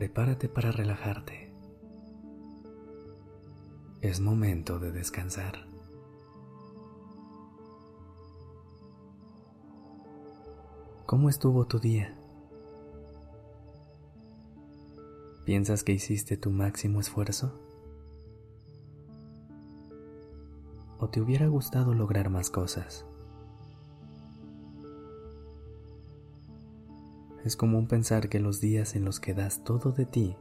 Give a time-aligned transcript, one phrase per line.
[0.00, 1.52] Prepárate para relajarte.
[4.00, 5.66] Es momento de descansar.
[11.04, 12.18] ¿Cómo estuvo tu día?
[15.44, 17.60] ¿Piensas que hiciste tu máximo esfuerzo?
[20.98, 23.04] ¿O te hubiera gustado lograr más cosas?
[27.44, 30.36] Es común pensar que los días en los que das todo de ti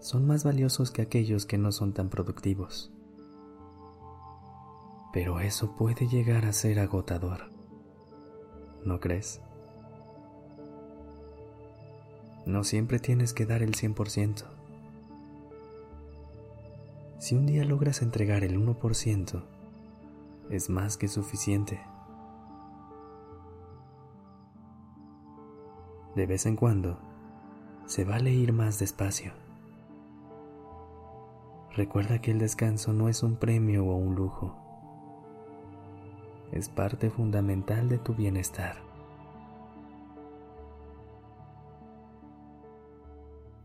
[0.00, 2.92] son más valiosos que aquellos que no son tan productivos.
[5.12, 7.50] Pero eso puede llegar a ser agotador.
[8.84, 9.40] ¿No crees?
[12.44, 14.44] No siempre tienes que dar el 100%.
[17.18, 19.42] Si un día logras entregar el 1%,
[20.50, 21.80] es más que suficiente.
[26.14, 26.98] De vez en cuando,
[27.86, 29.32] se vale ir más despacio.
[31.74, 34.56] Recuerda que el descanso no es un premio o un lujo.
[36.50, 38.76] Es parte fundamental de tu bienestar.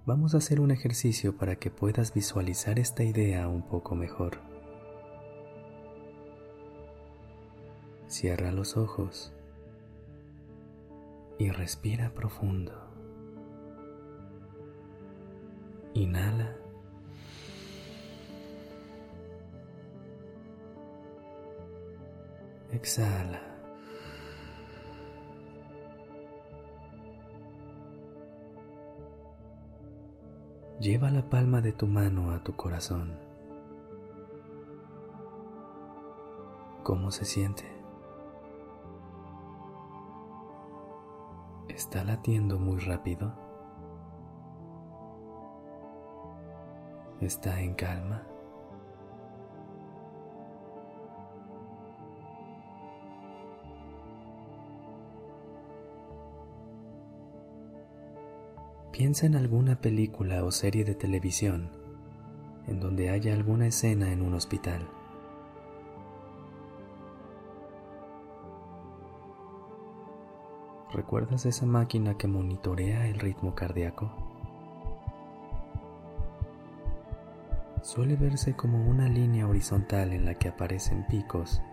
[0.05, 4.41] Vamos a hacer un ejercicio para que puedas visualizar esta idea un poco mejor.
[8.07, 9.33] Cierra los ojos
[11.37, 12.73] y respira profundo.
[15.93, 16.57] Inhala.
[22.71, 23.41] Exhala.
[30.79, 33.13] Lleva la palma de tu mano a tu corazón.
[36.83, 37.72] ¿Cómo se siente?
[41.73, 43.34] ¿Está latiendo muy rápido?
[47.19, 48.28] ¿Está en calma?
[58.91, 61.72] Piensa en alguna película o serie de televisión
[62.67, 64.88] en donde haya alguna escena en un hospital.
[70.93, 74.11] ¿Recuerdas esa máquina que monitorea el ritmo cardíaco?
[77.81, 81.63] Suele verse como una línea horizontal en la que aparecen picos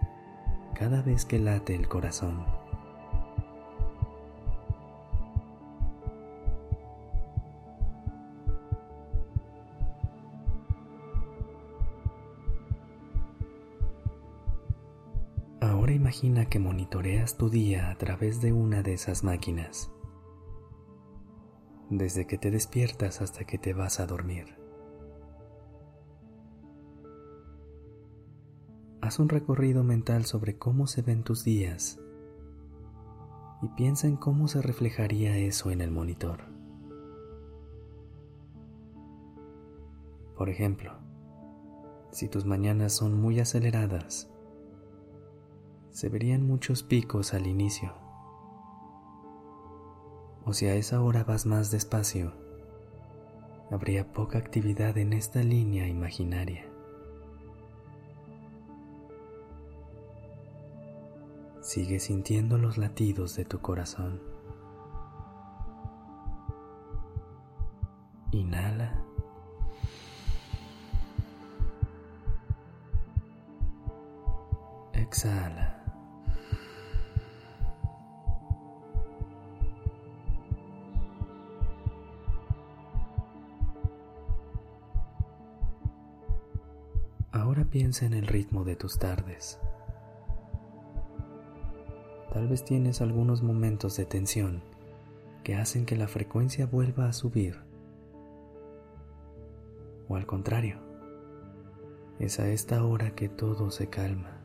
[0.74, 2.59] cada vez que late el corazón.
[16.10, 19.92] Imagina que monitoreas tu día a través de una de esas máquinas,
[21.88, 24.58] desde que te despiertas hasta que te vas a dormir.
[29.00, 32.00] Haz un recorrido mental sobre cómo se ven tus días
[33.62, 36.40] y piensa en cómo se reflejaría eso en el monitor.
[40.36, 40.92] Por ejemplo,
[42.10, 44.28] si tus mañanas son muy aceleradas,
[45.90, 47.92] se verían muchos picos al inicio.
[50.44, 52.32] O si a esa hora vas más despacio,
[53.70, 56.66] habría poca actividad en esta línea imaginaria.
[61.60, 64.20] Sigue sintiendo los latidos de tu corazón.
[68.32, 69.04] Inhala.
[74.94, 75.69] Exhala.
[87.70, 89.58] Piensa en el ritmo de tus tardes.
[92.32, 94.62] Tal vez tienes algunos momentos de tensión
[95.44, 97.60] que hacen que la frecuencia vuelva a subir.
[100.08, 100.78] O al contrario,
[102.18, 104.39] es a esta hora que todo se calma.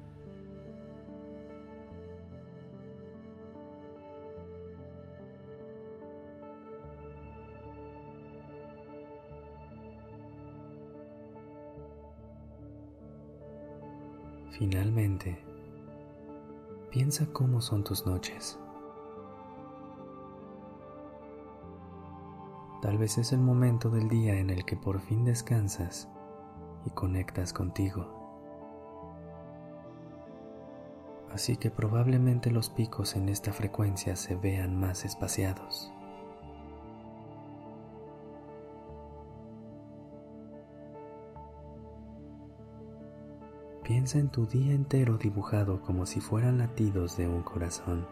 [14.57, 15.37] Finalmente,
[16.89, 18.57] piensa cómo son tus noches.
[22.81, 26.07] Tal vez es el momento del día en el que por fin descansas
[26.85, 28.07] y conectas contigo.
[31.33, 35.91] Así que probablemente los picos en esta frecuencia se vean más espaciados.
[43.85, 48.07] Piensa en tu día entero dibujado como si fueran latidos de un corazón.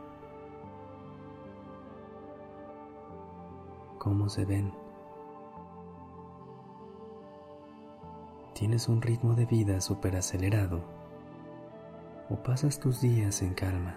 [3.98, 4.72] ¿Cómo se ven?
[8.54, 10.84] ¿Tienes un ritmo de vida súper acelerado?
[12.30, 13.96] ¿O pasas tus días en calma?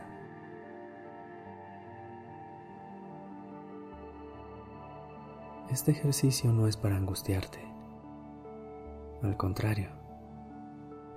[5.71, 7.61] Este ejercicio no es para angustiarte.
[9.23, 10.06] Al contrario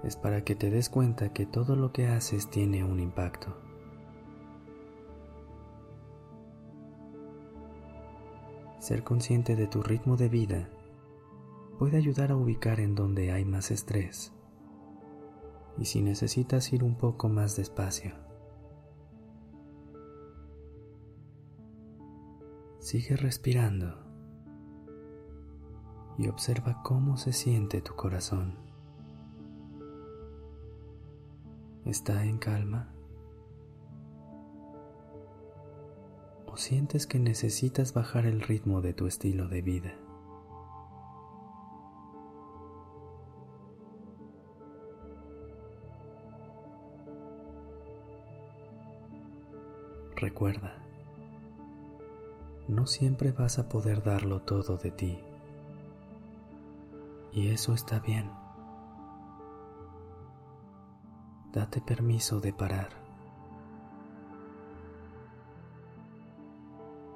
[0.03, 3.55] es para que te des cuenta que todo lo que haces tiene un impacto.
[8.79, 10.69] Ser consciente de tu ritmo de vida
[11.77, 14.33] puede ayudar a ubicar en donde hay más estrés
[15.77, 18.13] y si necesitas ir un poco más despacio.
[22.79, 23.95] Sigue respirando
[26.17, 28.68] y observa cómo se siente tu corazón.
[31.85, 32.93] ¿Está en calma?
[36.45, 39.93] ¿O sientes que necesitas bajar el ritmo de tu estilo de vida?
[50.15, 50.75] Recuerda,
[52.67, 55.17] no siempre vas a poder darlo todo de ti.
[57.31, 58.38] Y eso está bien.
[61.51, 62.89] Date permiso de parar.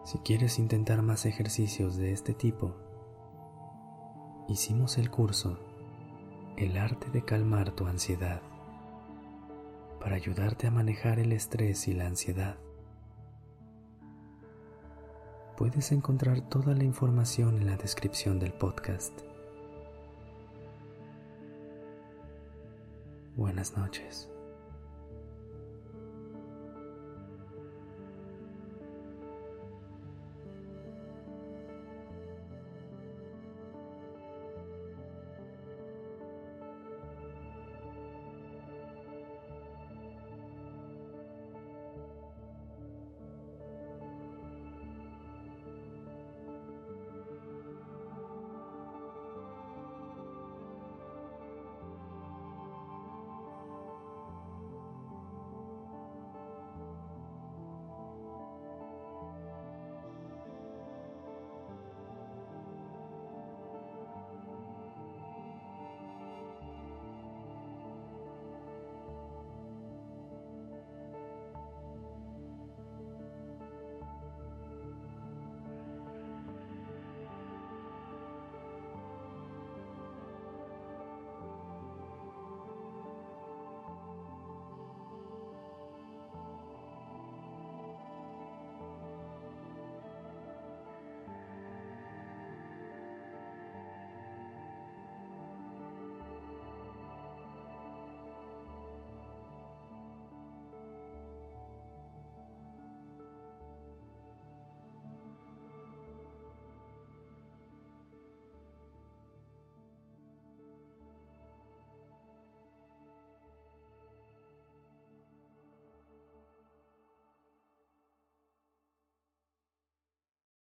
[0.06, 2.76] Si quieres intentar más ejercicios de este tipo,
[4.50, 5.60] hicimos el curso
[6.58, 8.42] El arte de calmar tu ansiedad
[10.00, 12.58] para ayudarte a manejar el estrés y la ansiedad.
[15.56, 19.33] Puedes encontrar toda la información en la descripción del podcast.
[23.36, 24.30] Buenas noches.